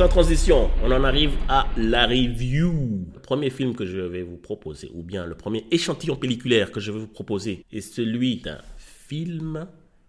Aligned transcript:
Sans 0.00 0.08
transition, 0.08 0.70
on 0.82 0.90
en 0.92 1.04
arrive 1.04 1.32
à 1.46 1.66
la 1.76 2.06
review. 2.06 2.72
Le 3.12 3.20
premier 3.20 3.50
film 3.50 3.74
que 3.74 3.84
je 3.84 3.98
vais 3.98 4.22
vous 4.22 4.38
proposer, 4.38 4.90
ou 4.94 5.02
bien 5.02 5.26
le 5.26 5.34
premier 5.34 5.66
échantillon 5.70 6.16
pelliculaire 6.16 6.72
que 6.72 6.80
je 6.80 6.90
vais 6.90 7.00
vous 7.00 7.06
proposer, 7.06 7.66
est 7.70 7.82
celui 7.82 8.36
d'un 8.36 8.56
film 8.78 9.66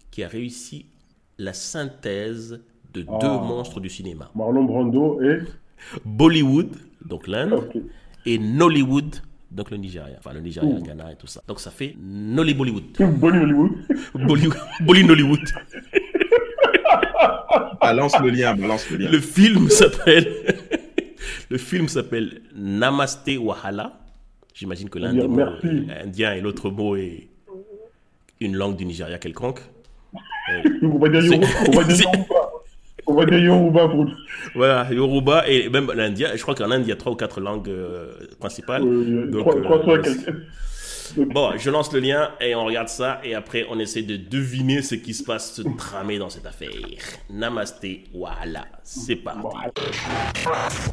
qui 0.09 0.23
a 0.23 0.29
réussi 0.29 0.85
la 1.37 1.51
synthèse 1.51 2.61
de 2.93 3.01
deux 3.01 3.09
Ah. 3.21 3.43
monstres 3.45 3.81
du 3.81 3.89
cinéma. 3.89 4.31
Marlon 4.33 4.63
Brando 4.63 5.21
et. 5.21 5.39
Bollywood, 6.05 6.69
donc 7.05 7.27
l'Inde, 7.27 7.67
et 8.25 8.39
Nollywood, 8.39 9.17
donc 9.51 9.71
le 9.71 9.75
Nigeria. 9.75 10.15
Enfin, 10.19 10.31
le 10.31 10.39
Nigeria, 10.39 10.69
Ouh. 10.69 10.81
Ghana 10.81 11.11
et 11.11 11.15
tout 11.17 11.27
ça. 11.27 11.43
Donc 11.49 11.59
ça 11.59 11.69
fait 11.69 11.97
Nolly 12.01 12.53
Bollywood. 12.53 12.83
Bonnie 13.19 13.39
Hollywood. 13.39 13.71
Bollywood, 14.15 14.57
Bolly 14.85 15.03
Nollywood. 15.03 15.41
Balance 17.81 18.13
le 18.21 18.29
lien, 18.29 18.55
balance 18.55 18.89
le 18.91 18.97
lien. 18.97 19.09
Le 19.11 19.19
film 19.19 19.69
s'appelle. 19.69 20.27
le 21.49 21.57
film 21.57 21.87
s'appelle 21.87 22.41
Namaste 22.55 23.29
Wahala. 23.39 23.99
J'imagine 24.53 24.89
que 24.89 24.99
l'un 24.99 25.13
des 25.13 25.27
mots 25.27 25.41
indien 26.03 26.33
et 26.33 26.41
l'autre 26.41 26.69
mot 26.69 26.95
est 26.95 27.27
une 28.39 28.55
langue 28.55 28.75
du 28.75 28.85
Nigeria 28.85 29.17
quelconque. 29.17 29.61
On 30.83 30.97
va 30.99 31.09
dire 31.09 31.23
Yoruba. 31.23 31.47
On 31.67 31.71
va 31.77 31.83
dire 31.85 31.99
Yoruba. 32.03 32.35
On 33.07 33.13
va 33.15 33.25
dire 33.25 33.39
Yoruba 33.39 33.87
pour. 33.87 34.05
Voilà, 34.53 34.87
Yoruba 34.91 35.47
et 35.47 35.69
même 35.69 35.91
l'Indien. 35.95 36.29
Je 36.35 36.41
crois 36.41 36.53
qu'en 36.55 36.69
Inde, 36.71 36.83
il 36.85 36.89
y 36.89 36.91
a 36.91 36.95
trois 36.95 37.11
ou 37.13 37.15
quatre 37.15 37.39
langues 37.41 37.69
euh, 37.69 38.11
principales. 38.39 38.83
Euh, 38.83 39.27
Donc, 39.31 39.41
trois- 39.41 39.55
euh, 39.57 39.63
300 39.63 39.95
et 39.95 40.01
quelques. 40.01 40.35
Bon, 41.17 41.51
je 41.57 41.69
lance 41.69 41.91
le 41.93 41.99
lien 41.99 42.31
et 42.39 42.55
on 42.55 42.65
regarde 42.65 42.87
ça 42.89 43.19
et 43.23 43.35
après 43.35 43.65
on 43.69 43.79
essaie 43.79 44.01
de 44.03 44.15
deviner 44.17 44.81
ce 44.81 44.95
qui 44.95 45.13
se 45.13 45.23
passe, 45.23 45.53
se 45.53 45.61
tramer 45.77 46.17
dans 46.17 46.29
cette 46.29 46.45
affaire. 46.45 46.69
Namaste, 47.29 47.85
Wahala, 48.13 48.65
c'est 48.83 49.15
parti. 49.17 49.41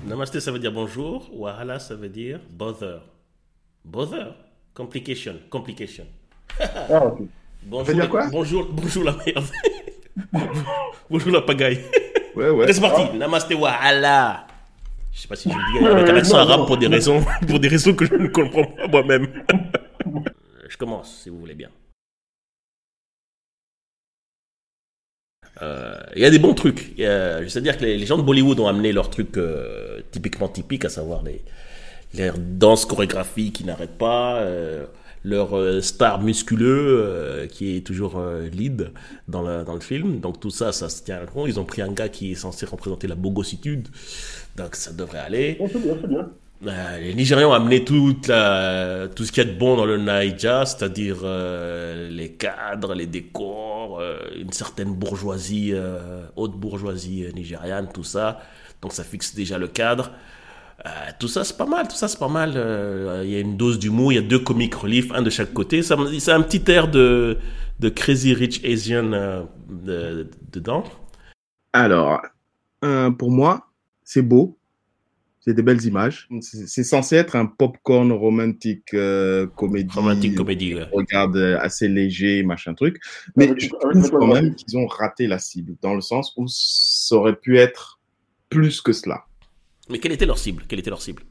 Namaste, 0.07 0.41
ça 0.41 0.51
veut 0.53 0.59
dire 0.59 0.73
bonjour. 0.73 1.29
Wahala, 1.33 1.79
ça 1.79 1.95
veut 1.95 2.09
dire 2.09 2.41
bother. 2.51 3.01
Bother? 3.85 4.35
Complication. 4.75 5.35
Complication. 5.51 6.07
Ah, 6.61 7.07
ok. 7.07 7.21
Bonjour, 7.65 7.85
veut 7.87 7.95
dire 7.95 8.03
la- 8.05 8.09
quoi? 8.09 8.27
bonjour, 8.31 8.67
bonjour 8.71 9.05
la 9.05 9.17
merde. 9.27 9.45
bonjour 11.11 11.33
la 11.33 11.43
pagaille. 11.43 11.81
Ouais, 12.37 12.51
ouais. 12.51 12.73
C'est 12.73 12.81
parti. 12.81 13.17
Namaste, 13.17 13.53
Wahala. 13.55 14.47
Je 15.13 15.23
sais 15.23 15.29
pas 15.29 15.35
si 15.37 15.51
je 15.51 15.55
le 15.57 15.81
dis 15.81 15.87
avec 15.87 16.09
un 16.11 16.17
accent 16.17 16.37
arabe 16.39 16.67
pour 16.67 16.77
des 16.77 16.87
raisons, 16.87 17.25
pour 17.49 17.59
des 17.59 17.67
raisons 17.69 17.93
que 17.95 18.05
je 18.05 18.15
ne 18.15 18.29
comprends 18.29 18.65
pas 18.65 18.87
moi-même. 18.89 19.27
je 20.69 20.77
commence, 20.77 21.23
si 21.23 21.29
vous 21.31 21.39
voulez 21.39 21.55
bien. 21.55 21.71
Euh, 25.63 25.95
Il 26.15 26.23
y 26.23 26.25
a 26.25 26.31
des 26.31 26.39
bons 26.39 26.55
trucs. 26.55 26.93
Il 26.97 27.03
y 27.03 27.07
a- 27.07 27.43
Je 27.43 27.49
sais 27.49 27.61
dire 27.61 27.77
que 27.77 27.85
les, 27.85 28.07
gens 28.07 28.19
de 28.19 28.23
Bollywood 28.23 28.61
ont 28.61 28.69
amené 28.69 28.93
leurs 28.93 29.11
trucs 29.11 29.37
euh, 29.37 30.01
typiquement 30.11 30.49
typiques, 30.49 30.85
à 30.85 30.89
savoir 30.89 31.23
les, 31.23 31.43
les 32.15 32.31
danses 32.37 32.87
chorégraphies 32.87 33.53
qui 33.53 33.65
n'arrêtent 33.65 33.99
pas, 33.99 34.41
euh, 34.41 34.87
leur 35.25 35.57
euh, 35.57 35.81
star 35.81 36.21
musculeux 36.23 37.49
qui 37.51 37.77
est 37.77 37.81
toujours 37.87 38.23
lead 38.53 38.93
dans 39.29 39.43
le, 39.43 39.81
film. 39.81 40.21
Donc 40.21 40.41
tout 40.41 40.51
ça, 40.51 40.73
ça 40.73 40.89
se 40.89 41.03
tient 41.03 41.21
rond. 41.33 41.47
Ils 41.47 41.59
ont 41.61 41.65
pris 41.65 41.83
un 41.83 41.93
gars 41.93 42.09
qui 42.09 42.33
est 42.33 42.35
censé 42.37 42.67
représenter 42.67 43.07
la 43.09 43.15
bogossitude. 43.17 43.89
Donc 44.57 44.75
ça 44.77 44.93
devrait 44.93 45.19
aller. 45.21 45.59
Bien, 45.59 45.95
bien. 46.09 46.31
Euh, 46.67 46.99
les 46.99 47.15
Nigérians 47.15 47.51
ont 47.51 47.55
amené 47.55 47.85
tout 47.85 48.17
ce 48.25 49.33
qu'il 49.33 49.45
y 49.45 49.47
a 49.47 49.53
de 49.53 49.57
bon 49.59 49.77
dans 49.77 49.87
le 49.87 49.97
Naija, 49.97 50.67
c'est-à-dire 50.67 51.19
euh, 51.23 52.09
les 52.11 52.33
cadres, 52.33 52.95
les 52.95 53.07
décors, 53.07 54.01
euh, 54.01 54.19
une 54.37 54.53
certaine 54.53 54.93
bourgeoisie, 54.93 55.71
euh, 55.73 56.27
haute 56.35 56.57
bourgeoisie 56.57 57.27
nigériane, 57.35 57.89
tout 57.95 58.03
ça. 58.03 58.41
Donc 58.83 58.93
ça 58.93 59.05
fixe 59.05 59.35
déjà 59.35 59.59
le 59.59 59.69
cadre. 59.69 60.11
Tout 61.19 61.27
ça 61.27 61.43
c'est 61.43 61.57
pas 61.57 61.67
mal, 61.67 61.89
tout 61.89 61.97
ça 61.97 62.07
c'est 62.07 62.19
pas 62.21 62.29
mal. 62.29 62.51
Il 63.25 63.31
y 63.31 63.37
a 63.37 63.41
une 63.41 63.57
dose 63.57 63.79
d'humour, 63.81 64.13
il 64.13 64.17
y 64.17 64.19
a 64.19 64.23
deux 64.23 64.39
comiques 64.39 64.77
relief, 64.77 65.11
un 65.13 65.23
de 65.23 65.31
chaque 65.31 65.53
côté. 65.53 65.83
Ça, 65.83 65.97
c'est 66.21 66.31
un 66.33 66.41
petit 66.41 66.63
air 66.71 66.89
de, 66.89 67.37
de 67.81 67.89
Crazy 67.89 68.33
Rich 68.33 68.65
Asian 68.65 69.13
euh, 69.13 69.43
de- 69.69 70.31
dedans. 70.53 70.85
Alors, 71.73 72.21
pour 73.19 73.31
moi, 73.33 73.67
c'est 74.05 74.23
beau. 74.23 74.57
C'est 75.49 75.55
des 75.55 75.63
belles 75.63 75.83
images. 75.87 76.29
C'est 76.43 76.85
censé 76.85 77.17
être 77.17 77.35
un 77.35 77.47
popcorn 77.47 78.13
romantique 78.13 78.93
euh, 78.93 79.47
comédie. 79.47 79.95
Romantique 79.95 80.35
comédie. 80.35 80.75
ouais. 80.75 80.87
Regarde 80.93 81.39
euh, 81.39 81.59
assez 81.59 81.89
léger, 81.89 82.43
machin 82.43 82.75
truc. 82.75 83.01
Mais 83.35 83.49
Avec- 83.49 83.59
je 83.63 83.71
trouve 83.71 84.11
quand 84.11 84.27
même 84.27 84.55
qu'ils 84.55 84.77
ont 84.77 84.87
raté 84.87 85.27
la 85.27 85.39
cible, 85.39 85.77
dans 85.81 85.95
le 85.95 86.03
sens 86.03 86.35
où 86.37 86.45
ça 86.49 87.17
aurait 87.17 87.37
pu 87.37 87.57
être 87.57 87.99
plus 88.51 88.83
que 88.83 88.93
cela. 88.93 89.25
Mais 89.89 89.99
quelle 90.01 90.13
était 90.13 90.27
leur 90.27 90.37
cible? 90.39 90.65
Quelle 90.69 90.81
était 90.81 90.91
leur 90.91 91.01
cible? 91.01 91.23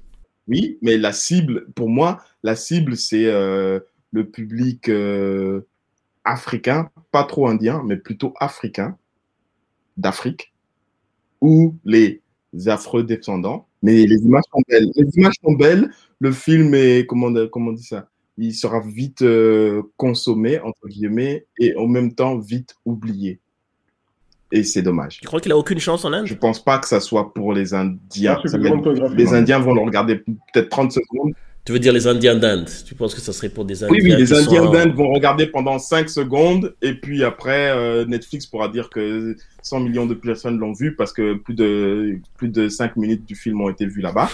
Oui, 0.48 0.80
mais 0.82 0.98
la 0.98 1.12
cible, 1.14 1.68
pour 1.76 1.88
moi, 1.88 2.20
la 2.42 2.56
cible, 2.56 2.98
c'est 2.98 3.28
euh, 3.28 3.80
le 4.12 4.28
public 4.28 4.90
euh, 4.90 5.62
africain, 6.24 6.90
pas 7.12 7.24
trop 7.24 7.48
indien, 7.48 7.84
mais 7.86 7.98
plutôt 7.98 8.34
africain, 8.40 8.98
d'Afrique, 9.96 10.56
ou 11.40 11.76
les 11.86 12.24
afro-descendants. 12.66 13.68
Mais 13.84 14.06
les 14.06 14.18
images 14.18 14.44
sont 14.52 14.62
belles. 14.68 14.90
Les 14.96 15.18
images 15.18 15.36
sont 15.44 15.54
belles. 15.54 15.90
Le 16.20 16.32
film 16.32 16.74
est, 16.74 17.06
comment, 17.06 17.28
on- 17.28 17.48
comment 17.48 17.70
on 17.72 17.74
dit 17.74 17.84
ça? 17.84 18.10
Il 18.40 18.54
sera 18.54 18.82
vite 18.82 19.22
euh, 19.24 19.82
consommé, 19.98 20.60
entre 20.60 20.88
guillemets, 20.88 21.46
et 21.60 21.76
en 21.76 21.88
même 21.88 22.14
temps 22.14 22.38
vite 22.38 22.76
oublié. 22.86 23.40
Et 24.52 24.64
c'est 24.64 24.82
dommage. 24.82 25.20
Tu 25.20 25.28
crois 25.28 25.42
qu'il 25.42 25.52
a 25.52 25.58
aucune 25.58 25.80
chance 25.80 26.06
en 26.06 26.14
Inde? 26.14 26.26
Je 26.26 26.34
pense 26.36 26.64
pas 26.64 26.78
que 26.80 26.88
ça 26.88 27.00
soit 27.02 27.34
pour 27.34 27.52
les 27.54 27.74
Indiens. 27.74 28.38
Ah, 28.42 28.48
les 29.16 29.28
ouais. 29.32 29.34
Indiens 29.34 29.60
vont 29.60 29.74
le 29.74 29.82
regarder 29.82 30.18
peut-être 30.18 30.70
30 30.70 30.92
secondes. 30.94 31.34
Tu 31.68 31.74
veux 31.74 31.80
dire 31.80 31.92
les 31.92 32.08
Indiens 32.08 32.38
d'Inde? 32.38 32.70
Tu 32.88 32.96
penses 32.96 33.14
que 33.14 33.20
ça 33.20 33.34
serait 33.34 33.50
pour 33.50 33.66
des 33.66 33.84
Indiens 33.84 33.98
Oui, 33.98 34.00
oui, 34.02 34.16
les 34.18 34.32
Indiens 34.32 34.64
sont- 34.64 34.72
d'Inde 34.72 34.94
vont 34.94 35.12
regarder 35.12 35.48
pendant 35.48 35.78
5 35.80 36.08
secondes 36.08 36.74
et 36.82 36.94
puis 36.94 37.26
après, 37.26 37.72
euh, 37.76 38.06
Netflix 38.06 38.46
pourra 38.46 38.70
dire 38.70 38.90
que 38.90 39.36
100 39.64 39.82
millions 39.82 40.06
de 40.06 40.14
personnes 40.14 40.58
l'ont 40.60 40.72
vu 40.72 40.96
parce 40.96 41.12
que 41.12 41.34
plus 41.34 41.56
de, 41.56 42.20
plus 42.38 42.48
de 42.48 42.70
5 42.70 42.96
minutes 42.96 43.26
du 43.26 43.36
film 43.36 43.60
ont 43.60 43.68
été 43.70 43.86
vues 43.86 44.00
là-bas. 44.00 44.30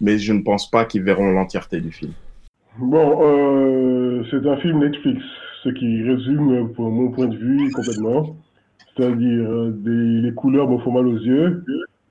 Mais 0.00 0.18
je 0.18 0.32
ne 0.32 0.42
pense 0.42 0.68
pas 0.68 0.84
qu'ils 0.84 1.04
verront 1.04 1.30
l'entièreté 1.30 1.80
du 1.80 1.92
film. 1.92 2.10
Bon, 2.80 3.20
euh, 3.22 4.24
c'est 4.32 4.44
un 4.44 4.56
film 4.56 4.80
Netflix, 4.80 5.22
ce 5.62 5.68
qui 5.68 6.02
résume, 6.02 6.72
pour 6.74 6.90
mon 6.90 7.12
point 7.12 7.28
de 7.28 7.36
vue, 7.36 7.70
complètement. 7.70 8.36
C'est-à-dire, 8.96 9.48
euh, 9.48 9.70
des- 9.72 10.20
les 10.20 10.34
couleurs 10.34 10.68
me 10.68 10.78
font 10.78 10.90
mal 10.90 11.06
aux 11.06 11.16
yeux, 11.16 11.62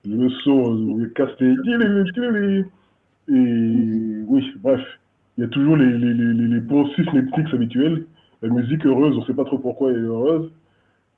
le 0.07 0.29
son 0.45 0.97
euh, 0.97 1.11
casse 1.13 1.31
Et 3.29 4.21
oui, 4.27 4.43
bref, 4.61 4.81
il 5.37 5.41
y 5.41 5.43
a 5.45 5.49
toujours 5.49 5.75
les, 5.77 5.97
les, 5.97 6.13
les, 6.13 6.33
les, 6.33 6.47
les 6.47 6.61
poncifs 6.61 7.11
Netflix 7.13 7.53
habituels. 7.53 8.05
La 8.41 8.49
musique 8.49 8.85
heureuse, 8.85 9.15
on 9.17 9.21
ne 9.21 9.25
sait 9.25 9.33
pas 9.33 9.45
trop 9.45 9.57
pourquoi 9.57 9.91
elle 9.91 9.97
est 9.97 10.01
heureuse. 10.01 10.51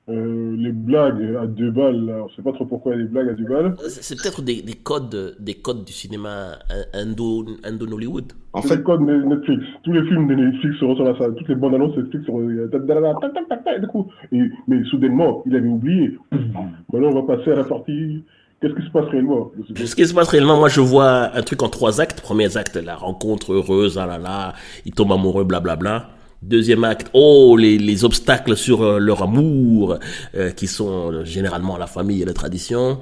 Euh, 0.08 0.56
les 0.56 0.72
blagues 0.72 1.36
à 1.38 1.46
deux 1.46 1.70
balles, 1.70 2.06
là, 2.06 2.22
on 2.22 2.28
ne 2.28 2.30
sait 2.30 2.40
pas 2.40 2.52
trop 2.52 2.64
pourquoi 2.64 2.94
il 2.94 3.00
y 3.00 3.02
a 3.02 3.04
des 3.04 3.10
blagues 3.10 3.28
à 3.28 3.32
deux 3.34 3.44
balles. 3.44 3.74
C'est 3.88 4.16
peut-être 4.16 4.40
des, 4.40 4.62
des 4.62 4.72
codes, 4.72 5.36
des 5.38 5.52
codes 5.52 5.84
du 5.84 5.92
cinéma 5.92 6.52
indo, 6.94 7.44
indo-Nollywood. 7.62 8.32
En 8.54 8.62
fait, 8.62 8.76
le 8.76 8.82
code 8.82 9.04
de 9.04 9.12
Netflix. 9.24 9.64
Tous 9.82 9.92
les 9.92 10.02
films 10.06 10.26
de 10.28 10.34
Netflix 10.34 10.78
se 10.78 10.84
ressemblent 10.86 11.10
à 11.10 11.18
ça. 11.18 11.30
Toutes 11.30 11.48
les 11.48 11.54
bandes 11.56 11.74
annonces 11.74 11.94
Netflix 11.98 12.24
se 12.24 12.30
ressemblent. 12.30 12.70
tac, 12.70 12.86
tac, 12.86 13.20
tac, 13.20 13.32
tac, 13.34 13.48
tac, 13.48 13.64
tac, 13.64 13.80
du 13.82 13.86
coup. 13.88 14.06
Et- 14.32 14.50
Mais 14.66 14.82
soudainement, 14.84 15.42
il 15.44 15.54
avait 15.54 15.68
oublié. 15.68 16.16
Maintenant, 16.32 17.10
on 17.10 17.20
va 17.26 17.36
passer 17.36 17.50
à 17.52 17.56
la 17.56 17.64
partie. 17.64 18.24
Qu'est-ce 18.60 18.74
qui 18.74 18.86
se 18.86 18.90
passe 18.90 19.08
réellement 19.10 19.52
Ce 19.84 19.94
qui 19.94 20.06
se 20.06 20.14
passe 20.14 20.28
réellement, 20.28 20.58
moi 20.58 20.68
je 20.68 20.80
vois 20.80 21.34
un 21.36 21.42
truc 21.42 21.62
en 21.62 21.68
trois 21.68 22.00
actes. 22.00 22.20
Premier 22.20 22.56
acte, 22.56 22.76
la 22.76 22.96
rencontre 22.96 23.52
heureuse, 23.52 23.98
ah 23.98 24.06
là 24.06 24.18
là, 24.18 24.54
ils 24.84 24.92
tombent 24.92 25.12
amoureux, 25.12 25.44
blablabla. 25.44 26.10
Deuxième 26.42 26.84
acte, 26.84 27.08
oh, 27.14 27.56
les, 27.56 27.78
les 27.78 28.04
obstacles 28.04 28.56
sur 28.56 28.82
euh, 28.82 28.98
leur 28.98 29.22
amour, 29.22 29.98
euh, 30.36 30.50
qui 30.50 30.68
sont 30.68 31.12
euh, 31.12 31.24
généralement 31.24 31.76
la 31.76 31.88
famille 31.88 32.22
et 32.22 32.24
la 32.24 32.32
tradition. 32.32 33.00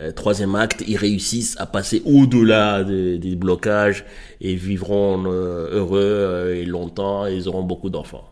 Euh, 0.00 0.12
troisième 0.12 0.54
acte, 0.54 0.84
ils 0.86 0.96
réussissent 0.96 1.56
à 1.58 1.66
passer 1.66 2.02
au-delà 2.04 2.84
des, 2.84 3.18
des 3.18 3.34
blocages 3.34 4.04
et 4.40 4.54
vivront 4.54 5.24
euh, 5.26 5.70
heureux 5.72 6.00
euh, 6.00 6.54
et 6.54 6.64
longtemps 6.64 7.26
et 7.26 7.34
ils 7.34 7.48
auront 7.48 7.64
beaucoup 7.64 7.90
d'enfants. 7.90 8.30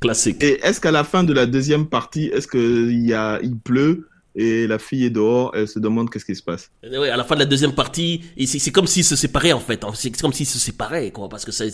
Classique. 0.00 0.42
et 0.42 0.60
est-ce 0.64 0.80
qu'à 0.80 0.90
la 0.90 1.04
fin 1.04 1.24
de 1.24 1.32
la 1.32 1.46
deuxième 1.46 1.86
partie, 1.86 2.26
est-ce 2.26 2.48
qu'il 2.48 3.06
y 3.06 3.12
a, 3.14 3.38
il 3.42 3.58
pleut 3.58 4.08
et 4.34 4.66
la 4.66 4.78
fille 4.78 5.04
est 5.04 5.10
dehors, 5.10 5.50
elle 5.54 5.66
se 5.68 5.78
demande 5.78 6.08
qu'est-ce 6.10 6.24
qui 6.24 6.34
se 6.36 6.42
passe 6.42 6.70
Euh, 6.84 7.00
Ouais, 7.00 7.08
à 7.10 7.16
la 7.16 7.24
fin 7.24 7.34
de 7.34 7.40
la 7.40 7.46
deuxième 7.46 7.74
partie, 7.74 8.22
c'est 8.46 8.70
comme 8.70 8.86
s'ils 8.86 9.04
se 9.04 9.16
séparaient 9.16 9.52
en 9.52 9.60
fait. 9.60 9.84
C'est 9.94 10.20
comme 10.20 10.32
s'ils 10.32 10.46
se 10.46 10.58
séparaient, 10.58 11.10
quoi, 11.10 11.28
parce 11.28 11.44
que 11.44 11.52
c'est 11.52 11.72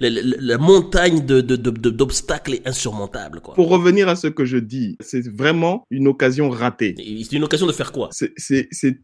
la 0.00 0.58
montagne 0.58 1.24
de 1.26 1.40
de- 1.40 1.56
de- 1.56 1.70
de- 1.70 1.90
d'obstacles 1.90 2.54
est 2.54 2.66
insurmontable, 2.68 3.40
quoi. 3.40 3.54
Pour 3.54 3.68
revenir 3.68 4.08
à 4.08 4.16
ce 4.16 4.26
que 4.28 4.44
je 4.44 4.58
dis, 4.58 4.96
c'est 5.00 5.26
vraiment 5.28 5.84
une 5.90 6.06
occasion 6.08 6.48
ratée. 6.50 6.94
C'est 7.24 7.36
une 7.36 7.44
occasion 7.44 7.66
de 7.66 7.72
faire 7.72 7.92
quoi? 7.92 8.08
C'est- 8.12 8.34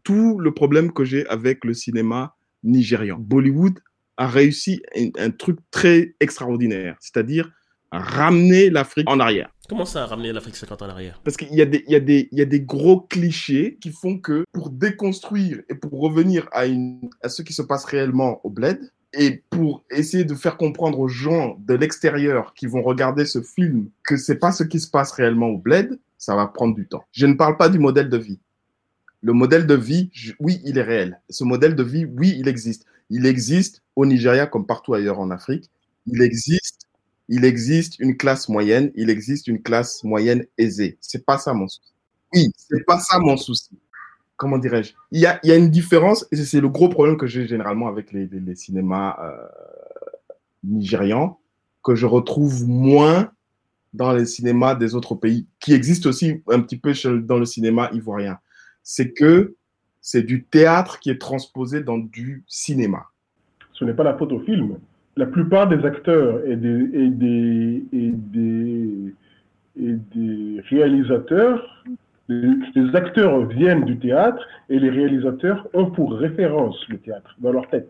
tout 0.03 0.39
le 0.39 0.53
problème 0.53 0.91
que 0.93 1.03
j'ai 1.03 1.25
avec 1.27 1.65
le 1.65 1.73
cinéma 1.73 2.35
nigérian. 2.63 3.17
Bollywood 3.19 3.79
a 4.17 4.27
réussi 4.27 4.81
un, 4.95 5.09
un 5.19 5.29
truc 5.31 5.57
très 5.71 6.15
extraordinaire, 6.19 6.95
c'est-à-dire 6.99 7.49
ramener 7.91 8.69
l'Afrique 8.69 9.09
en 9.09 9.19
arrière. 9.19 9.49
Comment 9.67 9.85
ça 9.85 10.03
a 10.03 10.05
ramené 10.05 10.31
l'Afrique 10.31 10.55
50 10.55 10.81
ans 10.81 10.85
en 10.85 10.89
arrière? 10.89 11.19
Parce 11.23 11.35
qu'il 11.35 11.49
y, 11.53 11.57
y, 11.57 11.61
a 11.61 11.65
des- 12.45 12.61
gros 12.61 13.01
clichés 13.01 13.77
qui 13.81 13.91
font 13.91 14.17
que 14.17 14.45
pour 14.53 14.69
déconstruire 14.69 15.61
et 15.69 15.75
pour 15.75 15.99
revenir 15.99 16.47
à, 16.53 16.65
ce 17.29 17.41
qui 17.41 17.53
se 17.53 17.61
passe 17.61 17.83
réellement 17.85 18.39
au 18.45 18.49
bled, 18.49 18.79
et 19.13 19.43
pour 19.49 19.83
essayer 19.89 20.25
de 20.25 20.35
faire 20.35 20.57
comprendre 20.57 20.99
aux 20.99 21.07
gens 21.07 21.57
de 21.65 21.73
l'extérieur 21.73 22.53
qui 22.53 22.67
vont 22.67 22.81
regarder 22.81 23.25
ce 23.25 23.41
film 23.41 23.89
que 24.03 24.17
c'est 24.17 24.35
pas 24.35 24.51
ce 24.51 24.63
qui 24.63 24.79
se 24.79 24.89
passe 24.89 25.11
réellement 25.11 25.47
au 25.47 25.57
bled, 25.57 25.97
ça 26.17 26.35
va 26.35 26.47
prendre 26.47 26.75
du 26.75 26.87
temps. 26.87 27.05
Je 27.11 27.25
ne 27.25 27.33
parle 27.33 27.57
pas 27.57 27.69
du 27.69 27.79
modèle 27.79 28.09
de 28.09 28.17
vie. 28.17 28.39
Le 29.21 29.33
modèle 29.33 29.65
de 29.65 29.73
vie, 29.73 30.11
oui, 30.39 30.61
il 30.63 30.77
est 30.77 30.83
réel. 30.83 31.19
Ce 31.29 31.43
modèle 31.43 31.75
de 31.75 31.83
vie, 31.83 32.05
oui, 32.05 32.35
il 32.37 32.47
existe. 32.47 32.85
Il 33.09 33.25
existe 33.25 33.81
au 33.95 34.05
Nigeria 34.05 34.45
comme 34.45 34.65
partout 34.65 34.93
ailleurs 34.93 35.19
en 35.19 35.31
Afrique. 35.31 35.69
Il 36.05 36.21
existe, 36.21 36.86
il 37.29 37.45
existe 37.45 37.99
une 37.99 38.15
classe 38.17 38.49
moyenne, 38.49 38.91
il 38.95 39.09
existe 39.09 39.47
une 39.47 39.61
classe 39.61 40.03
moyenne 40.03 40.45
aisée. 40.57 40.97
C'est 41.01 41.25
pas 41.25 41.37
ça 41.37 41.53
mon 41.53 41.67
souci. 41.67 41.93
Oui, 42.33 42.51
c'est 42.57 42.85
pas 42.85 42.99
ça 42.99 43.19
mon 43.19 43.37
souci. 43.37 43.77
Comment 44.35 44.57
dirais-je? 44.57 44.93
Il 45.11 45.19
y, 45.19 45.25
a, 45.25 45.55
une 45.55 45.69
différence, 45.69 46.27
et 46.31 46.35
c'est 46.35 46.61
le 46.61 46.69
gros 46.69 46.89
problème 46.89 47.17
que 47.17 47.25
j'ai 47.25 47.47
généralement 47.47 47.87
avec 47.87 48.11
les, 48.11 48.55
cinémas 48.55 49.17
euh, 49.19 49.47
nigérians, 50.63 51.39
que 51.83 51.95
je 51.95 52.05
retrouve 52.05 52.67
moins 52.67 53.31
dans 53.93 54.13
les 54.13 54.25
cinémas 54.25 54.75
des 54.75 54.93
autres 54.93 55.15
pays, 55.15 55.47
qui 55.59 55.73
existent 55.73 56.09
aussi 56.09 56.43
un 56.49 56.61
petit 56.61 56.77
peu 56.77 56.93
dans 57.21 57.39
le 57.39 57.45
cinéma 57.45 57.89
ivoirien. 57.93 58.37
C'est 58.83 59.11
que 59.11 59.55
c'est 60.01 60.21
du 60.21 60.43
théâtre 60.43 60.99
qui 60.99 61.09
est 61.09 61.19
transposé 61.19 61.81
dans 61.81 61.97
du 61.97 62.43
cinéma. 62.47 63.07
Ce 63.73 63.85
n'est 63.85 63.93
pas 63.93 64.03
la 64.03 64.17
faute 64.17 64.31
au 64.31 64.39
film. 64.39 64.77
La 65.17 65.25
plupart 65.25 65.67
des 65.67 65.83
acteurs 65.83 66.41
et 66.45 66.55
des, 66.55 67.81
réalisateurs, 70.69 71.83
les, 72.29 72.95
acteurs 72.95 73.45
viennent 73.47 73.85
du 73.85 73.97
théâtre 73.97 74.45
et 74.69 74.77
les 74.77 74.91
réalisateurs 74.91 75.67
ont 75.73 75.87
pour 75.87 76.13
référence 76.13 76.77
le 76.89 76.99
théâtre 76.99 77.35
dans 77.39 77.51
leur 77.51 77.67
tête. 77.69 77.89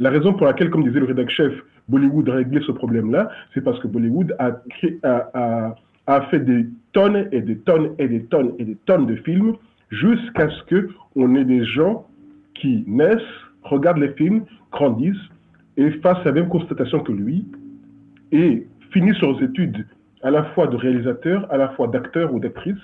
La 0.00 0.10
raison 0.10 0.32
pour 0.32 0.46
laquelle, 0.46 0.70
comme 0.70 0.82
disait 0.82 0.98
le 0.98 1.06
rédacteur 1.06 1.50
chef, 1.50 1.52
Bollywood 1.88 2.28
a 2.30 2.34
réglé 2.34 2.60
ce 2.66 2.72
problème-là, 2.72 3.30
c'est 3.54 3.60
parce 3.62 3.78
que 3.78 3.86
Bollywood 3.86 4.34
a, 4.40 4.60
a, 6.08 6.20
fait 6.22 6.40
des 6.40 6.66
tonnes 6.92 7.28
et 7.30 7.42
des 7.42 7.58
tonnes 7.58 7.94
et 7.98 8.08
des 8.08 8.24
tonnes 8.24 8.54
et 8.58 8.64
des 8.64 8.76
tonnes 8.86 9.06
de 9.06 9.14
films 9.14 9.54
jusqu'à 9.90 10.50
ce 10.50 10.64
que 10.64 10.88
on 11.14 11.36
ait 11.36 11.44
des 11.44 11.64
gens 11.64 12.08
qui 12.54 12.82
naissent, 12.88 13.20
regardent 13.62 13.98
les 13.98 14.12
films, 14.14 14.44
grandissent 14.72 15.30
et 15.76 15.90
fassent 16.02 16.24
la 16.24 16.32
même 16.32 16.48
constatation 16.48 17.00
que 17.00 17.12
lui 17.12 17.46
et 18.32 18.66
finissent 18.90 19.20
leurs 19.20 19.42
études 19.42 19.86
à 20.22 20.30
la 20.30 20.44
fois 20.44 20.66
de 20.66 20.76
réalisateur, 20.76 21.46
à 21.52 21.56
la 21.56 21.68
fois 21.70 21.88
d'acteur 21.88 22.32
ou 22.32 22.40
d'actrice, 22.40 22.80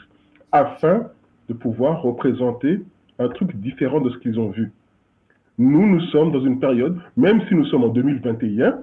afin 0.53 1.09
de 1.49 1.55
pouvoir 1.55 2.03
représenter 2.03 2.81
un 3.19 3.29
truc 3.29 3.57
différent 3.57 4.01
de 4.01 4.11
ce 4.11 4.19
qu'ils 4.19 4.39
ont 4.39 4.51
vu. 4.51 4.73
Nous, 5.59 5.87
nous 5.87 6.01
sommes 6.13 6.33
dans 6.33 6.45
une 6.45 6.61
période, 6.61 6.99
même 7.17 7.43
si 7.49 7.55
nous 7.55 7.65
sommes 7.67 7.85
en 7.85 7.89
2021, 7.89 8.79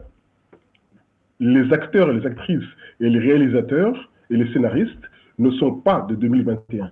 les 1.39 1.73
acteurs 1.73 2.09
et 2.09 2.19
les 2.19 2.25
actrices 2.25 2.69
et 2.99 3.09
les 3.09 3.19
réalisateurs 3.19 4.11
et 4.29 4.37
les 4.37 4.51
scénaristes 4.53 5.09
ne 5.37 5.51
sont 5.51 5.73
pas 5.73 6.05
de 6.09 6.15
2021. 6.15 6.91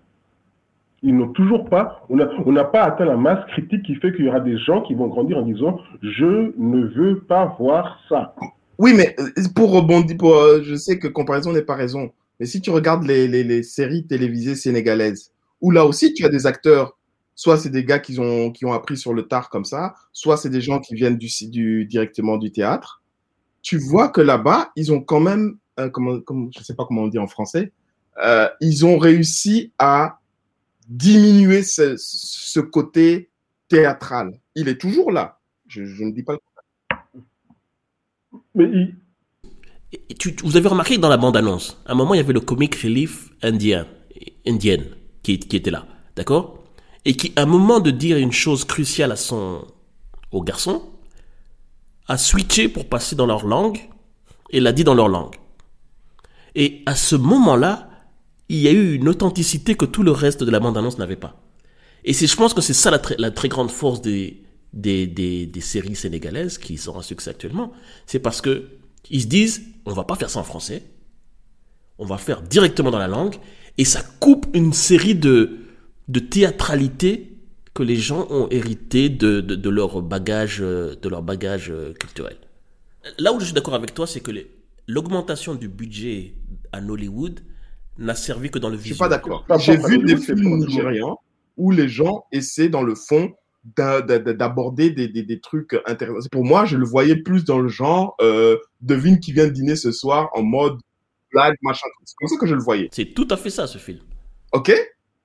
Ils 1.04 1.16
n'ont 1.16 1.32
toujours 1.32 1.70
pas, 1.70 2.04
on 2.10 2.16
n'a 2.52 2.64
pas 2.64 2.84
atteint 2.84 3.06
la 3.06 3.18
masse 3.18 3.46
critique 3.52 3.84
qui 3.84 3.96
fait 3.96 4.12
qu'il 4.14 4.26
y 4.26 4.30
aura 4.30 4.40
des 4.40 4.58
gens 4.58 4.82
qui 4.82 4.96
vont 4.96 5.08
grandir 5.08 5.38
en 5.38 5.44
disant 5.44 5.80
je 6.02 6.52
ne 6.58 6.88
veux 6.88 7.20
pas 7.20 7.56
voir 7.60 8.00
ça. 8.10 8.34
Oui, 8.80 8.94
mais 8.96 9.16
euh, 9.20 9.30
pour 9.56 9.72
rebondir, 9.72 10.18
euh, 10.24 10.62
je 10.64 10.76
sais 10.76 11.00
que 11.00 11.08
comparaison 11.08 11.52
n'est 11.52 11.64
pas 11.64 11.76
raison. 11.76 12.12
Mais 12.40 12.46
si 12.46 12.62
tu 12.62 12.70
regardes 12.70 13.04
les, 13.04 13.64
séries 13.64 14.06
télévisées 14.06 14.56
sénégalaises, 14.56 15.32
où 15.62 15.72
là 15.72 15.86
aussi 15.86 16.14
tu 16.14 16.26
as 16.26 16.30
des 16.30 16.46
acteurs, 16.46 16.98
soit 17.36 17.58
c'est 17.58 17.70
des 17.70 17.84
gars 17.84 18.00
qui 18.00 18.20
ont, 18.20 18.52
qui 18.52 18.66
ont 18.66 18.74
appris 18.74 18.98
sur 18.98 19.14
le 19.14 19.24
tard 19.24 19.50
comme 19.50 19.66
ça, 19.66 19.96
soit 20.14 20.38
c'est 20.38 20.50
des 20.50 20.62
gens 20.62 20.80
qui 20.80 20.94
viennent 20.96 21.18
du, 21.18 21.86
directement 21.86 22.38
du 22.38 22.52
théâtre, 22.52 23.02
tu 23.64 23.78
vois 23.78 24.10
que 24.10 24.22
là-bas, 24.22 24.72
ils 24.76 24.92
ont 24.92 25.02
quand 25.02 25.20
même, 25.20 25.58
euh, 25.80 25.90
je 25.96 26.60
ne 26.60 26.64
sais 26.64 26.76
pas 26.76 26.86
comment 26.86 27.04
on 27.04 27.08
dit 27.08 27.20
en 27.20 27.28
français, 27.28 27.72
ils 28.62 28.86
ont 28.86 28.98
réussi 28.98 29.72
à 29.78 30.20
diminuer 30.88 31.64
ce, 31.64 31.96
ce 31.98 32.60
côté 32.60 33.32
théâtral. 33.68 34.40
Il 34.56 34.68
est 34.70 34.80
toujours 34.80 35.12
là. 35.12 35.40
Je, 35.68 35.86
je 35.86 36.04
ne 36.04 36.12
dis 36.12 36.24
pas 36.24 36.34
le 36.34 36.40
Mais 38.56 38.66
il- 38.66 38.96
Et 40.10 40.16
tu- 40.16 40.36
tu- 40.36 40.46
vous 40.46 40.58
avez 40.58 40.68
remarqué 40.68 40.96
que 40.96 41.02
dans 41.02 41.10
la 41.10 41.18
bande-annonce, 41.18 41.82
à 41.86 41.94
un 41.94 41.96
moment, 41.96 42.14
il 42.14 42.18
y 42.18 42.20
avait 42.20 42.34
le 42.34 42.42
comic 42.42 42.76
relief 42.76 43.30
indien, 43.42 43.88
indienne 44.46 44.86
qui, 45.24 45.40
qui 45.40 45.56
était 45.56 45.72
là, 45.72 45.88
d'accord? 46.16 46.64
Et 47.06 47.16
qui, 47.16 47.32
à 47.38 47.44
un 47.44 47.46
moment 47.46 47.80
de 47.80 47.92
dire 47.92 48.18
une 48.18 48.34
chose 48.34 48.66
cruciale 48.66 49.12
à 49.14 49.16
son, 49.16 49.66
au 50.32 50.42
garçon, 50.42 50.84
a 52.08 52.18
switché 52.18 52.68
pour 52.70 52.88
passer 52.90 53.16
dans 53.16 53.26
leur 53.26 53.46
langue 53.46 53.80
et 54.50 54.60
l'a 54.60 54.72
dit 54.74 54.84
dans 54.84 54.94
leur 54.96 55.08
langue. 55.08 55.36
Et 56.56 56.84
à 56.86 56.96
ce 56.96 57.16
moment-là, 57.16 57.87
il 58.50 58.58
y 58.58 58.68
a 58.68 58.72
eu 58.72 58.94
une 58.94 59.10
authenticité 59.10 59.76
que 59.76 59.86
tout 59.86 60.04
le 60.04 60.12
reste 60.12 60.44
de 60.44 60.52
la 60.52 60.60
bande-annonce 60.60 60.98
n'avait 60.98 61.16
pas. 61.16 61.42
Et 62.04 62.14
je 62.14 62.36
pense 62.36 62.54
que 62.54 62.62
c'est 62.62 62.74
ça 62.74 62.90
la, 62.92 63.32
très- 63.32 63.50
grande 63.50 63.72
force 63.72 64.02
des, 64.02 64.42
des, 64.74 65.08
des, 65.08 65.62
séries 65.62 65.96
sénégalaises 65.96 66.58
qui 66.58 66.78
sont 66.78 66.98
un 66.98 67.02
succès 67.02 67.32
actuellement. 67.32 67.74
C'est 68.06 68.20
parce 68.20 68.40
que 68.42 68.70
ils 69.10 69.22
se 69.22 69.28
disent, 69.28 69.64
on 69.86 69.94
va 69.94 70.04
pas 70.04 70.16
faire 70.16 70.30
ça 70.30 70.40
en 70.40 70.44
français, 70.44 70.84
on 71.98 72.06
va 72.06 72.18
faire 72.18 72.42
directement 72.42 72.92
dans 72.92 73.00
la 73.00 73.08
langue, 73.08 73.36
et 73.78 73.86
ça 73.86 74.02
coupe 74.20 74.48
une 74.54 74.74
série 74.74 75.16
de, 75.16 75.58
de 76.08 76.20
théâtralité 76.20 77.38
que 77.74 77.84
les 77.84 77.96
gens 77.96 78.28
ont 78.30 78.48
hérité 78.50 79.10
de, 79.10 79.40
de, 79.42 79.70
leur 79.70 80.02
bagage, 80.02 80.60
euh, 80.62 80.96
de 80.96 81.10
leur 81.10 81.22
bagage 81.22 81.70
euh, 81.70 81.94
culturel. 81.94 82.38
Là 83.20 83.34
où 83.34 83.40
je 83.40 83.46
suis 83.46 83.54
d'accord 83.54 83.76
avec 83.76 83.94
toi, 83.94 84.08
c'est 84.08 84.20
que 84.20 84.32
l'augmentation 84.88 85.56
du 85.56 85.68
budget 85.68 86.34
à 86.72 86.82
Nollywood 86.82 87.42
n'a 88.00 88.16
servi 88.16 88.50
que 88.50 88.60
dans 88.60 88.70
le 88.70 88.76
Je 88.78 88.82
suis 88.82 88.92
visuel. 88.92 89.10
pas 89.10 89.16
d'accord. 89.16 89.46
J'ai 89.60 89.78
vu 89.78 90.00
des 90.00 90.18
films 90.18 90.44
pour 90.44 90.58
nigérians 90.58 91.20
où 91.58 91.72
les 91.72 91.88
gens 91.90 92.26
essaient 92.32 92.70
dans 92.70 92.84
le 92.84 92.94
fond 92.96 93.34
d'a- 93.76 94.02
d'a- 94.02 94.20
d'a- 94.20 94.34
d'aborder 94.34 94.92
des, 94.92 95.08
des, 95.08 95.24
des 95.24 95.40
trucs 95.40 95.76
intéressants. 95.86 96.28
Pour 96.32 96.46
moi, 96.46 96.66
je 96.66 96.78
le 96.78 96.86
voyais 96.86 97.16
plus 97.16 97.44
dans 97.46 97.60
le 97.60 97.68
genre 97.70 98.16
euh, 98.22 98.58
devine 98.82 99.20
qui 99.20 99.34
vient 99.34 99.48
dîner 99.48 99.76
ce 99.76 99.92
soir 99.92 100.30
en 100.34 100.44
mode 100.44 100.78
blague, 101.34 101.56
machin. 101.64 101.88
C'est 102.06 102.16
comme 102.18 102.28
ça 102.30 102.38
que 102.38 102.46
je 102.48 102.56
le 102.56 102.62
voyais. 102.62 102.90
C'est 102.92 103.14
tout 103.14 103.28
à 103.32 103.38
fait 103.38 103.50
ça, 103.50 103.68
ce 103.68 103.78
film. 103.78 104.00
OK? 104.54 104.72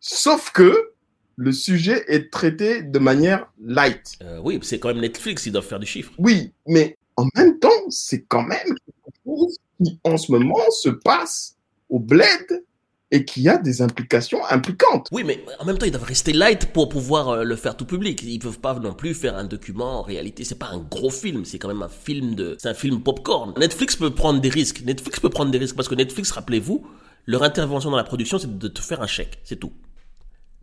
Sauf 0.00 0.50
que 0.52 0.90
le 1.36 1.52
sujet 1.52 2.04
est 2.08 2.32
traité 2.32 2.82
de 2.82 2.98
manière 2.98 3.46
light. 3.64 4.18
Euh, 4.22 4.40
oui, 4.42 4.58
c'est 4.62 4.78
quand 4.78 4.88
même 4.88 5.00
Netflix, 5.00 5.46
ils 5.46 5.52
doivent 5.52 5.64
faire 5.66 5.78
du 5.80 5.86
chiffre. 5.86 6.12
Oui, 6.18 6.52
mais 6.66 6.96
en 7.16 7.26
même 7.36 7.58
temps, 7.58 7.68
c'est 7.88 8.24
quand 8.24 8.42
même 8.42 8.58
quelque 8.66 9.18
chose 9.24 9.58
qui 9.84 9.98
en 10.04 10.16
ce 10.16 10.32
moment 10.32 10.58
se 10.70 10.88
passe 10.88 11.56
au 11.92 12.00
bled 12.00 12.64
et 13.10 13.26
qui 13.26 13.46
a 13.46 13.58
des 13.58 13.82
implications 13.82 14.42
impliquantes. 14.46 15.08
Oui, 15.12 15.22
mais 15.22 15.44
en 15.58 15.66
même 15.66 15.76
temps, 15.76 15.84
ils 15.84 15.92
doivent 15.92 16.02
rester 16.02 16.32
light 16.32 16.72
pour 16.72 16.88
pouvoir 16.88 17.28
euh, 17.28 17.44
le 17.44 17.56
faire 17.56 17.76
tout 17.76 17.84
public. 17.84 18.22
Ils 18.22 18.38
peuvent 18.38 18.58
pas 18.58 18.72
non 18.78 18.94
plus 18.94 19.12
faire 19.12 19.36
un 19.36 19.44
document. 19.44 20.00
En 20.00 20.02
réalité, 20.02 20.44
c'est 20.44 20.58
pas 20.58 20.70
un 20.70 20.78
gros 20.78 21.10
film. 21.10 21.44
C'est 21.44 21.58
quand 21.58 21.68
même 21.68 21.82
un 21.82 21.90
film 21.90 22.34
de, 22.34 22.56
c'est 22.58 22.70
un 22.70 22.74
film 22.74 23.02
popcorn. 23.02 23.52
Netflix 23.58 23.96
peut 23.96 24.14
prendre 24.14 24.40
des 24.40 24.48
risques. 24.48 24.82
Netflix 24.86 25.20
peut 25.20 25.28
prendre 25.28 25.50
des 25.50 25.58
risques 25.58 25.76
parce 25.76 25.88
que 25.88 25.94
Netflix, 25.94 26.30
rappelez-vous, 26.30 26.86
leur 27.26 27.42
intervention 27.42 27.90
dans 27.90 27.98
la 27.98 28.04
production, 28.04 28.38
c'est 28.38 28.58
de 28.58 28.68
te 28.68 28.80
faire 28.80 29.02
un 29.02 29.06
chèque. 29.06 29.38
C'est 29.44 29.60
tout. 29.60 29.72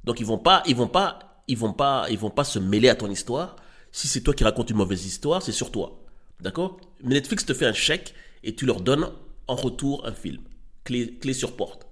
Donc 0.04 0.20
ils 0.20 0.26
vont 0.26 0.40
pas, 0.40 0.64
ils 0.66 0.76
vont 0.76 0.88
pas, 0.88 1.44
ils 1.48 1.58
vont 1.58 1.74
pas, 1.74 2.08
ils 2.10 2.18
vont 2.18 2.32
pas 2.32 2.44
se 2.44 2.58
mêler 2.58 2.90
à 2.90 2.96
ton 2.96 3.12
histoire. 3.12 3.58
Si 3.92 4.08
c'est 4.08 4.22
toi 4.22 4.34
qui 4.34 4.44
racontes 4.44 4.72
une 4.72 4.78
mauvaise 4.78 5.06
histoire, 5.06 5.44
c'est 5.44 5.52
sur 5.52 5.72
toi. 5.72 6.02
D'accord? 6.42 6.80
Mais 7.04 7.14
Netflix 7.14 7.46
te 7.46 7.54
fait 7.54 7.68
un 7.68 7.74
chèque 7.74 8.16
et 8.44 8.56
tu 8.56 8.66
leur 8.66 8.82
donnes 8.82 9.08
en 9.48 9.56
retour 9.56 10.08
un 10.08 10.14
film. 10.14 10.42
Clé, 10.84 11.18
clé 11.20 11.34
sur 11.34 11.56
porte. 11.56 11.88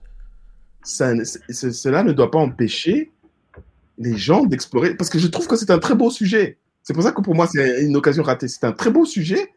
ça, 0.83 1.13
cela 1.25 2.03
ne 2.03 2.13
doit 2.13 2.31
pas 2.31 2.39
empêcher 2.39 3.11
les 3.97 4.17
gens 4.17 4.45
d'explorer. 4.45 4.95
Parce 4.95 5.09
que 5.09 5.19
je 5.19 5.27
trouve 5.27 5.47
que 5.47 5.55
c'est 5.55 5.71
un 5.71 5.79
très 5.79 5.95
beau 5.95 6.09
sujet. 6.09 6.57
C'est 6.83 6.93
pour 6.93 7.03
ça 7.03 7.11
que 7.11 7.21
pour 7.21 7.35
moi, 7.35 7.47
c'est 7.47 7.83
une 7.83 7.95
occasion 7.95 8.23
ratée. 8.23 8.47
C'est 8.47 8.63
un 8.63 8.71
très 8.71 8.89
beau 8.89 9.05
sujet, 9.05 9.53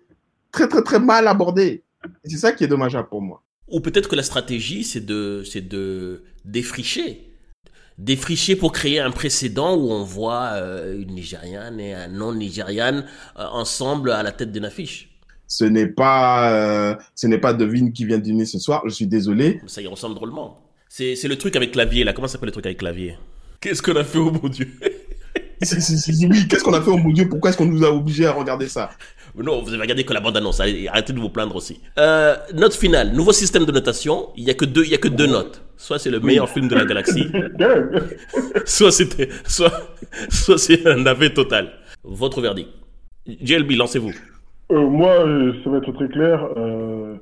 très, 0.51 0.69
très, 0.69 0.83
très 0.83 0.99
mal 0.99 1.29
abordé. 1.29 1.85
Et 2.25 2.31
c'est 2.31 2.39
ça 2.39 2.53
qui 2.53 2.65
est 2.65 2.69
dommageable 2.69 3.09
pour 3.09 3.23
moi. 3.23 3.43
Ou 3.69 3.81
peut-être 3.81 4.09
que 4.09 4.17
la 4.17 4.23
stratégie, 4.23 4.83
c'est 4.83 5.05
de, 5.05 5.43
c'est 5.45 5.67
de 5.67 6.25
défricher. 6.45 7.29
Défricher 7.99 8.57
pour 8.57 8.73
créer 8.73 8.99
un 8.99 9.11
précédent 9.11 9.77
où 9.77 9.91
on 9.91 10.03
voit 10.03 10.53
euh, 10.55 10.99
une 10.99 11.15
Nigériane 11.15 11.79
et 11.79 11.95
un 11.95 12.09
non-Nigériane 12.09 13.07
euh, 13.39 13.45
ensemble 13.53 14.11
à 14.11 14.23
la 14.23 14.33
tête 14.33 14.51
d'une 14.53 14.65
affiche. 14.65 15.10
Ce 15.51 15.65
n'est 15.65 15.89
pas, 15.89 16.53
euh, 16.53 16.95
ce 17.17 17.27
n'est 17.27 17.39
pas 17.39 17.53
Devine 17.53 17.93
qui 17.93 18.05
vient 18.05 18.19
dîner 18.19 18.45
ce 18.45 18.61
soir. 18.61 18.83
Je 18.85 18.91
suis 18.91 19.09
désolé. 19.09 19.61
Ça 19.67 19.83
y 19.83 19.87
ressemble 19.89 20.15
drôlement. 20.15 20.61
C'est, 20.89 21.17
c'est 21.17 21.27
le 21.27 21.37
truc 21.37 21.57
avec 21.57 21.73
clavier, 21.73 22.05
là. 22.05 22.13
Comment 22.13 22.29
ça 22.29 22.35
s'appelle 22.35 22.47
le 22.47 22.53
truc 22.53 22.67
avec 22.67 22.79
clavier? 22.79 23.17
Qu'est-ce 23.61 23.83
qu'on 23.83 23.97
a 23.97 24.05
fait, 24.05 24.19
oh 24.19 24.31
mon 24.31 24.49
Dieu 24.49 24.73
oui, 25.63 26.49
qu'est-ce 26.49 26.63
qu'on 26.65 26.73
a 26.73 26.81
fait, 26.81 26.91
oh 26.91 26.97
mon 26.97 27.11
Dieu 27.13 27.29
Pourquoi 27.29 27.51
est-ce 27.51 27.59
qu'on 27.59 27.67
nous 27.67 27.85
a 27.85 27.91
obligés 27.91 28.25
à 28.27 28.33
regarder 28.33 28.67
ça? 28.67 28.91
Non, 29.37 29.61
vous 29.61 29.69
avez 29.69 29.83
regardé 29.83 30.05
que 30.05 30.15
la 30.15 30.21
bande-annonce. 30.21 30.61
Arrêtez 30.61 31.13
de 31.13 31.19
vous 31.19 31.29
plaindre 31.29 31.57
aussi. 31.57 31.81
Euh, 31.99 32.37
note 32.55 32.75
finale. 32.75 33.13
Nouveau 33.13 33.33
système 33.33 33.67
de 33.67 33.73
notation. 33.73 34.29
Il 34.37 34.45
y 34.45 34.51
a 34.51 34.55
que 34.55 34.65
deux, 34.65 34.85
il 34.85 34.91
y 34.91 34.95
a 34.95 34.99
que 34.99 35.09
deux 35.09 35.27
notes. 35.27 35.63
Soit 35.77 35.99
c'est 35.99 36.11
le 36.11 36.21
meilleur 36.21 36.49
film 36.49 36.69
de 36.69 36.77
la 36.77 36.85
galaxie, 36.85 37.27
soit 38.67 38.93
c'était, 38.93 39.31
soit, 39.47 39.73
soit 40.31 40.59
c'est 40.59 40.87
un 40.87 40.97
navet 40.97 41.35
total. 41.35 41.73
Votre 42.05 42.41
verdict. 42.41 42.69
JLB, 43.27 43.73
lancez-vous. 43.73 44.13
Euh, 44.71 44.89
moi, 44.89 45.27
euh, 45.27 45.53
ça 45.65 45.71
va 45.71 45.79
être 45.79 45.93
très 45.93 46.09
clair. 46.09 46.47
Euh, 46.57 47.17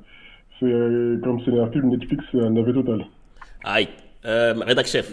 c'est 0.59 0.65
euh, 0.65 1.19
comme 1.23 1.39
c'est 1.45 1.57
un 1.57 1.69
film 1.71 1.89
Netflix, 1.89 2.23
c'est 2.31 2.39
un 2.41 2.49
navet 2.51 2.73
total. 2.73 3.05
Aïe. 3.63 3.87
Euh, 4.25 4.53
rédac 4.65 4.85
chef. 4.87 5.11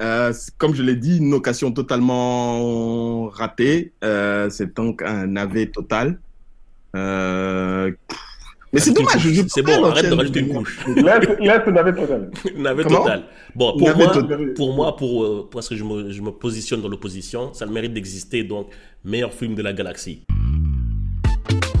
Euh, 0.00 0.32
comme 0.58 0.74
je 0.74 0.82
l'ai 0.82 0.96
dit, 0.96 1.18
une 1.18 1.34
occasion 1.34 1.72
totalement 1.72 3.26
ratée. 3.28 3.92
Euh, 4.04 4.48
c'est 4.50 4.74
donc 4.76 5.02
un 5.02 5.26
navet 5.26 5.66
total. 5.66 6.18
Euh, 6.96 7.90
mais 8.72 8.80
c'est 8.80 8.92
dommage. 8.92 9.18
je- 9.18 9.42
C'est 9.48 9.62
bon, 9.62 9.84
arrête 9.84 10.08
de 10.08 10.14
rajouter 10.14 10.40
une 10.40 10.50
un- 10.52 10.58
couche. 10.58 10.86
Là, 10.96 11.20
c'est- 11.22 11.70
navet 11.70 11.92
total. 11.94 12.30
Navet 12.56 12.82
Comment 12.84 12.98
total. 13.02 13.22
Bon, 13.54 13.76
pour 13.76 13.88
Navet 13.88 14.04
moi, 14.04 14.12
total. 14.14 14.54
pour 14.54 14.74
moi, 14.74 14.96
pour, 14.96 15.24
euh, 15.24 15.48
parce 15.52 15.68
que 15.68 15.74
je 15.76 15.84
me, 15.84 16.10
je 16.10 16.22
me 16.22 16.30
positionne 16.30 16.80
dans 16.80 16.88
l'opposition, 16.88 17.52
ça 17.52 17.64
a 17.64 17.68
le 17.68 17.74
mérite 17.74 17.92
d'exister, 17.92 18.44
donc 18.44 18.68
meilleur 19.04 19.32
film 19.32 19.54
de 19.54 19.62
la 19.62 19.72
galaxie. 19.72 20.22
thank 21.48 21.64
you 21.64 21.77